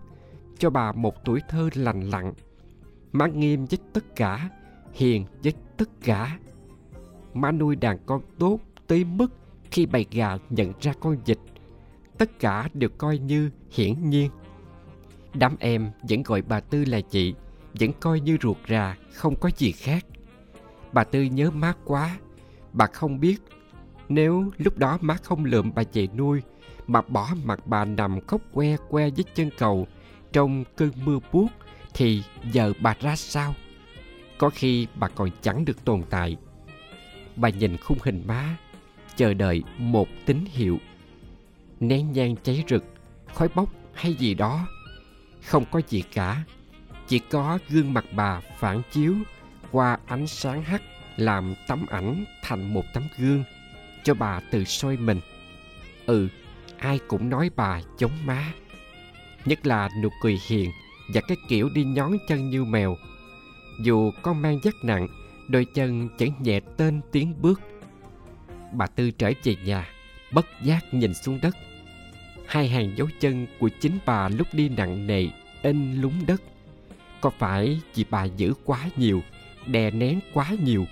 cho 0.57 0.69
bà 0.69 0.91
một 0.91 1.25
tuổi 1.25 1.41
thơ 1.49 1.69
lành 1.73 2.01
lặn. 2.01 2.33
Má 3.11 3.27
nghiêm 3.27 3.65
với 3.65 3.79
tất 3.93 4.15
cả, 4.15 4.49
hiền 4.93 5.25
với 5.43 5.53
tất 5.77 5.89
cả. 6.03 6.39
Má 7.33 7.51
nuôi 7.51 7.75
đàn 7.75 7.97
con 8.05 8.21
tốt 8.39 8.59
tới 8.87 9.03
mức 9.03 9.31
khi 9.71 9.85
bầy 9.85 10.05
gà 10.11 10.37
nhận 10.49 10.73
ra 10.81 10.93
con 10.99 11.17
vịt, 11.25 11.37
tất 12.17 12.39
cả 12.39 12.69
đều 12.73 12.89
coi 12.97 13.17
như 13.17 13.49
hiển 13.71 14.09
nhiên. 14.09 14.31
Đám 15.33 15.55
em 15.59 15.91
vẫn 16.09 16.23
gọi 16.23 16.41
bà 16.41 16.59
tư 16.59 16.85
là 16.85 17.01
chị, 17.01 17.33
vẫn 17.79 17.91
coi 17.99 18.19
như 18.19 18.37
ruột 18.41 18.57
rà, 18.69 18.97
không 19.13 19.35
có 19.35 19.49
gì 19.57 19.71
khác. 19.71 20.05
Bà 20.93 21.03
tư 21.03 21.21
nhớ 21.21 21.51
má 21.51 21.73
quá, 21.85 22.17
bà 22.73 22.87
không 22.87 23.19
biết 23.19 23.37
nếu 24.09 24.51
lúc 24.57 24.77
đó 24.77 24.97
má 25.01 25.17
không 25.23 25.45
lượm 25.45 25.71
bà 25.75 25.83
chạy 25.83 26.07
nuôi, 26.17 26.41
mà 26.87 27.01
bỏ 27.01 27.29
mặt 27.43 27.59
bà 27.65 27.85
nằm 27.85 28.19
khóc 28.27 28.41
que 28.53 28.77
que 28.89 29.09
với 29.09 29.25
chân 29.35 29.49
cầu, 29.57 29.87
trong 30.33 30.63
cơn 30.75 30.91
mưa 31.05 31.19
buốt, 31.31 31.47
thì 31.93 32.23
giờ 32.51 32.73
bà 32.81 32.95
ra 33.01 33.15
sao? 33.15 33.55
Có 34.37 34.49
khi 34.49 34.87
bà 34.95 35.07
còn 35.07 35.29
chẳng 35.41 35.65
được 35.65 35.85
tồn 35.85 36.03
tại. 36.09 36.37
Bà 37.35 37.49
nhìn 37.49 37.77
khung 37.77 37.97
hình 38.03 38.23
má, 38.27 38.57
chờ 39.15 39.33
đợi 39.33 39.63
một 39.77 40.07
tín 40.25 40.37
hiệu. 40.45 40.79
Nén 41.79 42.11
nhang 42.11 42.35
cháy 42.43 42.63
rực, 42.69 42.83
khói 43.33 43.49
bốc 43.55 43.69
hay 43.93 44.13
gì 44.13 44.33
đó. 44.33 44.67
Không 45.45 45.65
có 45.71 45.81
gì 45.87 46.03
cả, 46.13 46.43
chỉ 47.07 47.19
có 47.19 47.59
gương 47.69 47.93
mặt 47.93 48.05
bà 48.15 48.41
phản 48.59 48.81
chiếu 48.91 49.15
qua 49.71 49.97
ánh 50.05 50.27
sáng 50.27 50.63
hắt, 50.63 50.81
làm 51.17 51.55
tấm 51.67 51.85
ảnh 51.89 52.25
thành 52.43 52.73
một 52.73 52.83
tấm 52.93 53.03
gương 53.17 53.43
cho 54.03 54.13
bà 54.13 54.39
tự 54.51 54.63
soi 54.63 54.97
mình. 54.97 55.19
Ừ 56.05 56.27
ai 56.79 56.99
cũng 57.07 57.29
nói 57.29 57.49
bà 57.55 57.81
giống 57.97 58.11
má. 58.25 58.53
Nhất 59.45 59.65
là 59.65 59.89
nụ 60.03 60.09
cười 60.21 60.39
hiền 60.47 60.71
và 61.13 61.21
cái 61.27 61.37
kiểu 61.49 61.69
đi 61.69 61.83
nhón 61.83 62.17
chân 62.27 62.49
như 62.49 62.63
mèo. 62.63 62.97
Dù 63.83 64.11
con 64.21 64.41
mang 64.41 64.59
vác 64.63 64.75
nặng, 64.83 65.07
đôi 65.47 65.65
chân 65.65 66.09
vẫn 66.19 66.29
nhẹ 66.39 66.59
tên 66.77 67.01
tiếng 67.11 67.33
bước. 67.41 67.61
Bà 68.73 68.87
tư 68.87 69.11
trở 69.11 69.31
về 69.43 69.55
nhà, 69.65 69.89
bất 70.31 70.45
giác 70.63 70.93
nhìn 70.93 71.13
xuống 71.13 71.39
đất. 71.41 71.57
Hai 72.47 72.67
hàng 72.67 72.97
dấu 72.97 73.07
chân 73.19 73.47
của 73.59 73.69
chính 73.81 73.97
bà 74.05 74.29
lúc 74.29 74.47
đi 74.53 74.69
nặng 74.69 75.07
nề, 75.07 75.27
in 75.61 76.01
lúng 76.01 76.25
đất. 76.27 76.41
Có 77.21 77.29
phải 77.29 77.81
vì 77.95 78.05
bà 78.09 78.23
giữ 78.23 78.53
quá 78.65 78.89
nhiều, 78.97 79.21
đè 79.65 79.91
nén 79.91 80.19
quá 80.33 80.51
nhiều? 80.63 80.85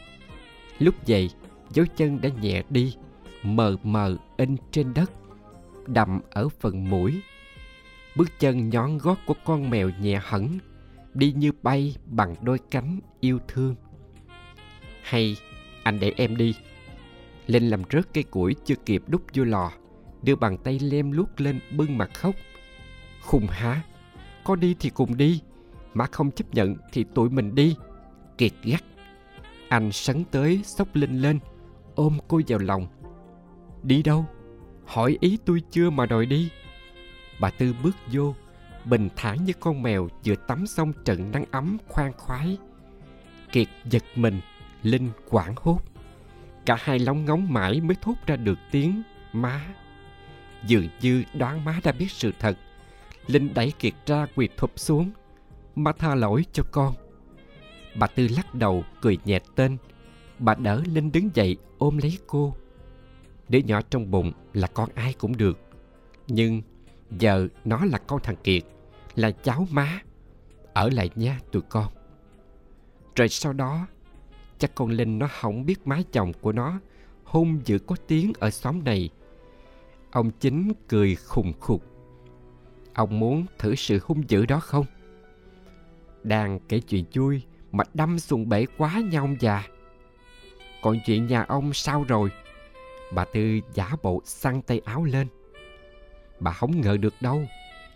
Lúc 0.80 0.96
vậy 1.08 1.30
dấu 1.74 1.86
chân 1.96 2.22
đã 2.22 2.30
nhẹ 2.42 2.64
đi, 2.70 2.96
mờ 3.44 3.76
mờ 3.84 4.18
in 4.38 4.56
trên 4.72 4.94
đất 4.94 5.12
đậm 5.88 6.22
ở 6.32 6.50
phần 6.50 6.90
mũi. 6.90 7.22
Bước 8.16 8.40
chân 8.40 8.70
nhón 8.70 8.98
gót 8.98 9.18
của 9.26 9.34
con 9.46 9.70
mèo 9.70 9.90
nhẹ 10.02 10.20
hẳn, 10.24 10.58
đi 11.14 11.32
như 11.32 11.52
bay 11.64 11.96
bằng 12.06 12.36
đôi 12.42 12.60
cánh 12.72 13.00
yêu 13.20 13.40
thương. 13.48 13.76
Hay, 15.02 15.38
anh 15.84 16.00
để 16.00 16.14
em 16.18 16.36
đi. 16.36 16.56
Linh 17.48 17.70
làm 17.70 17.82
rớt 17.92 18.14
cây 18.14 18.24
củi 18.24 18.56
chưa 18.66 18.76
kịp 18.86 19.04
đút 19.08 19.22
vô 19.34 19.44
lò, 19.44 19.72
đưa 20.24 20.36
bàn 20.36 20.58
tay 20.58 20.80
lem 20.80 21.12
luốc 21.12 21.42
lên 21.42 21.60
bưng 21.72 21.98
mặt 21.98 22.10
khóc. 22.14 22.36
Khùng 23.22 23.48
há, 23.50 23.84
có 24.44 24.56
đi 24.56 24.76
thì 24.80 24.90
cùng 24.90 25.18
đi, 25.18 25.42
mà 25.94 26.06
không 26.06 26.32
chấp 26.32 26.54
nhận 26.54 26.76
thì 26.92 27.06
tụi 27.14 27.30
mình 27.30 27.56
đi. 27.56 27.76
Kiệt 28.38 28.52
gắt. 28.64 28.84
Anh 29.70 29.92
sấn 29.92 30.24
tới 30.32 30.62
xốc 30.64 30.96
linh 30.96 31.22
lên 31.22 31.40
ôm 31.98 32.18
cô 32.28 32.42
vào 32.48 32.60
lòng. 32.60 32.88
Đi 33.84 34.04
đâu? 34.04 34.26
Hỏi 34.86 35.18
ý 35.22 35.38
tôi 35.46 35.62
chưa 35.72 35.90
mà 35.90 36.06
đòi 36.06 36.26
đi. 36.26 36.50
Bà 37.40 37.50
tư 37.50 37.76
bước 37.84 37.96
vô, 38.12 38.36
bình 38.86 39.10
thản 39.16 39.46
như 39.46 39.54
con 39.60 39.82
mèo 39.82 40.08
vừa 40.26 40.36
tắm 40.36 40.68
xong 40.68 40.94
trận 41.06 41.32
nắng 41.32 41.46
ấm 41.52 41.78
khoan 41.88 42.14
khoái. 42.14 42.58
Kiệt 43.52 43.68
giật 43.86 44.04
mình, 44.16 44.42
linh 44.84 45.10
quảng 45.30 45.54
hốt. 45.58 45.80
Cả 46.66 46.78
hai 46.80 47.00
lóng 47.00 47.26
ngóng 47.26 47.54
mãi 47.54 47.82
mới 47.82 47.96
thốt 48.02 48.16
ra 48.26 48.36
được 48.36 48.60
tiếng 48.72 49.02
má. 49.34 49.62
Dường 50.66 50.88
như 51.02 51.24
đoán 51.34 51.66
má 51.66 51.80
đã 51.84 51.92
biết 51.92 52.12
sự 52.12 52.32
thật, 52.40 52.58
linh 53.28 53.54
đẩy 53.54 53.74
kiệt 53.80 53.94
ra 54.06 54.28
quỳ 54.36 54.50
thụp 54.58 54.72
xuống. 54.76 55.12
Má 55.76 55.92
tha 56.00 56.16
lỗi 56.16 56.46
cho 56.54 56.64
con. 56.72 56.94
Bà 57.96 58.08
tư 58.08 58.28
lắc 58.28 58.56
đầu, 58.56 58.84
cười 59.02 59.18
nhẹ 59.26 59.40
tên 59.56 59.78
bà 60.40 60.56
đỡ 60.56 60.84
linh 60.94 61.12
đứng 61.12 61.30
dậy 61.34 61.58
ôm 61.78 61.98
lấy 61.98 62.18
cô. 62.28 62.56
Đứa 63.50 63.60
nhỏ 63.60 63.82
trong 63.90 64.12
bụng 64.12 64.32
là 64.54 64.68
con 64.68 64.90
ai 64.96 65.14
cũng 65.14 65.38
được. 65.38 65.60
Nhưng 66.28 66.62
giờ 67.20 67.48
nó 67.66 67.86
là 67.86 67.98
con 67.98 68.20
thằng 68.24 68.36
kiệt, 68.44 68.64
là 69.16 69.32
cháu 69.32 69.68
má. 69.72 70.02
Ở 70.74 70.90
lại 70.90 71.10
nha 71.16 71.40
tụi 71.52 71.62
con. 71.62 71.86
Rồi 73.16 73.30
sau 73.30 73.54
đó, 73.54 73.88
chắc 74.58 74.76
con 74.76 74.90
linh 74.90 75.20
nó 75.20 75.28
không 75.28 75.66
biết 75.66 75.88
má 75.88 76.00
chồng 76.12 76.32
của 76.42 76.52
nó 76.52 76.80
hung 77.24 77.60
dữ 77.66 77.80
có 77.80 77.96
tiếng 78.08 78.34
ở 78.40 78.50
xóm 78.50 78.84
này. 78.84 79.10
Ông 80.12 80.32
chính 80.40 80.74
cười 80.88 81.16
khùng 81.16 81.54
khục. 81.60 81.84
Ông 82.94 83.20
muốn 83.20 83.46
thử 83.58 83.76
sự 83.76 84.00
hung 84.04 84.30
dữ 84.30 84.46
đó 84.46 84.60
không? 84.60 84.86
Đang 86.24 86.60
kể 86.60 86.80
chuyện 86.80 87.06
vui 87.14 87.44
mà 87.72 87.84
đâm 87.94 88.20
xuồng 88.20 88.50
bể 88.50 88.66
quá 88.78 89.02
nhau 89.12 89.24
ông 89.24 89.36
già 89.40 89.68
còn 90.88 91.00
chuyện 91.06 91.28
nhà 91.28 91.46
ông 91.48 91.74
sao 91.74 92.06
rồi? 92.08 92.30
Bà 93.14 93.26
tư 93.26 93.60
giả 93.74 93.92
bộ 94.02 94.22
xăng 94.26 94.62
tay 94.62 94.82
áo 94.86 95.04
lên. 95.04 95.28
Bà 96.40 96.52
không 96.52 96.82
ngờ 96.82 96.98
được 96.98 97.14
đâu, 97.22 97.46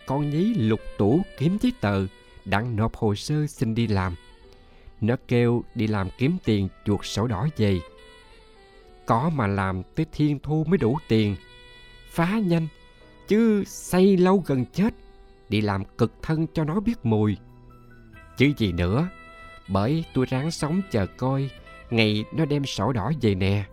con 0.05 0.29
nhí 0.29 0.53
lục 0.53 0.79
tủ 0.97 1.21
kiếm 1.37 1.57
giấy 1.61 1.73
tờ 1.81 2.05
đặng 2.45 2.75
nộp 2.75 2.95
hồ 2.95 3.15
sơ 3.15 3.47
xin 3.47 3.75
đi 3.75 3.87
làm. 3.87 4.15
Nó 5.01 5.15
kêu 5.27 5.63
đi 5.75 5.87
làm 5.87 6.09
kiếm 6.17 6.37
tiền 6.45 6.67
chuột 6.85 6.99
sổ 7.03 7.27
đỏ 7.27 7.47
về. 7.57 7.79
Có 9.05 9.29
mà 9.29 9.47
làm 9.47 9.83
tới 9.95 10.05
thiên 10.11 10.39
thu 10.39 10.63
mới 10.67 10.77
đủ 10.77 10.97
tiền. 11.07 11.35
Phá 12.09 12.39
nhanh, 12.39 12.67
chứ 13.27 13.63
xây 13.65 14.17
lâu 14.17 14.43
gần 14.45 14.65
chết, 14.65 14.93
đi 15.49 15.61
làm 15.61 15.85
cực 15.85 16.13
thân 16.21 16.47
cho 16.53 16.63
nó 16.63 16.79
biết 16.79 17.05
mùi. 17.05 17.37
Chứ 18.37 18.51
gì 18.57 18.71
nữa, 18.71 19.07
bởi 19.67 20.05
tôi 20.13 20.25
ráng 20.25 20.51
sống 20.51 20.81
chờ 20.91 21.05
coi 21.17 21.49
ngày 21.91 22.23
nó 22.33 22.45
đem 22.45 22.65
sổ 22.65 22.93
đỏ 22.93 23.11
về 23.21 23.35
nè. 23.35 23.65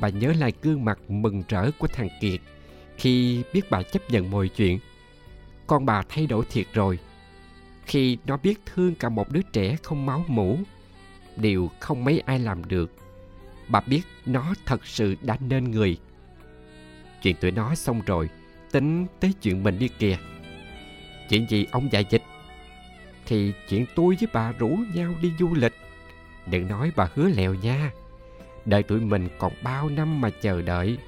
Bà 0.00 0.08
nhớ 0.08 0.32
lại 0.38 0.52
gương 0.62 0.84
mặt 0.84 0.98
mừng 1.08 1.42
rỡ 1.48 1.70
của 1.78 1.86
thằng 1.86 2.08
kiệt 2.20 2.40
khi 2.96 3.42
biết 3.52 3.70
bà 3.70 3.82
chấp 3.82 4.10
nhận 4.10 4.30
mọi 4.30 4.48
chuyện. 4.48 4.78
Con 5.66 5.86
bà 5.86 6.02
thay 6.08 6.26
đổi 6.26 6.44
thiệt 6.50 6.66
rồi. 6.72 6.98
Khi 7.86 8.18
nó 8.26 8.36
biết 8.36 8.60
thương 8.66 8.94
cả 8.94 9.08
một 9.08 9.30
đứa 9.30 9.42
trẻ 9.52 9.76
không 9.82 10.06
máu 10.06 10.24
mủ, 10.26 10.58
điều 11.36 11.70
không 11.80 12.04
mấy 12.04 12.20
ai 12.26 12.38
làm 12.38 12.64
được, 12.64 12.92
bà 13.68 13.80
biết 13.80 14.02
nó 14.26 14.54
thật 14.66 14.86
sự 14.86 15.16
đã 15.22 15.36
nên 15.48 15.70
người. 15.70 15.98
Chuyện 17.22 17.36
tụi 17.40 17.50
nó 17.50 17.74
xong 17.74 18.00
rồi, 18.06 18.28
tính 18.72 19.06
tới 19.20 19.32
chuyện 19.42 19.62
mình 19.62 19.78
đi 19.78 19.88
kìa. 19.88 20.18
Chuyện 21.28 21.46
gì 21.48 21.66
ông 21.70 21.92
dạy 21.92 22.04
dịch? 22.10 22.22
Thì 23.26 23.52
chuyện 23.68 23.86
tôi 23.94 24.16
với 24.20 24.28
bà 24.32 24.52
rủ 24.52 24.78
nhau 24.94 25.14
đi 25.22 25.32
du 25.38 25.54
lịch 25.54 25.72
đừng 26.46 26.68
nói 26.68 26.92
bà 26.96 27.08
hứa 27.14 27.28
lèo 27.28 27.54
nha. 27.54 27.90
Đợi 28.64 28.82
tụi 28.82 29.00
mình 29.00 29.28
còn 29.38 29.52
bao 29.62 29.88
năm 29.88 30.20
mà 30.20 30.30
chờ 30.40 30.62
đợi. 30.62 30.98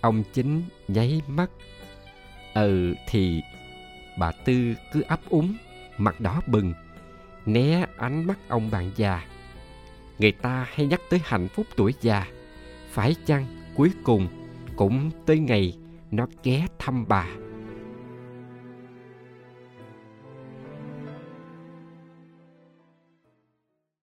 Ông 0.00 0.22
chính 0.32 0.62
nháy 0.88 1.22
mắt. 1.26 1.50
Ừ 2.54 2.94
thì 3.08 3.42
bà 4.18 4.32
tư 4.44 4.74
cứ 4.92 5.02
ấp 5.02 5.20
úng, 5.28 5.54
mặt 5.98 6.20
đỏ 6.20 6.40
bừng, 6.46 6.72
né 7.46 7.86
ánh 7.96 8.24
mắt 8.24 8.38
ông 8.48 8.70
bạn 8.70 8.90
già. 8.96 9.24
Người 10.18 10.32
ta 10.32 10.66
hay 10.74 10.86
nhắc 10.86 11.00
tới 11.10 11.20
hạnh 11.24 11.48
phúc 11.48 11.66
tuổi 11.76 11.94
già. 12.00 12.26
Phải 12.90 13.14
chăng 13.26 13.46
cuối 13.74 13.90
cùng 14.04 14.28
cũng 14.76 15.10
tới 15.26 15.38
ngày 15.38 15.76
nó 16.10 16.26
ghé 16.42 16.66
thăm 16.78 17.04
bà? 17.08 17.26